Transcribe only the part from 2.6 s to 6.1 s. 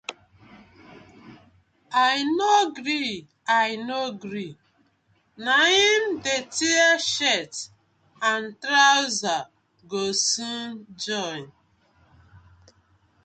gree, I no gree, na im